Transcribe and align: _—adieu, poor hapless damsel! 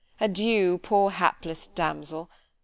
_—adieu, 0.19 0.79
poor 0.81 1.11
hapless 1.11 1.67
damsel! 1.67 2.27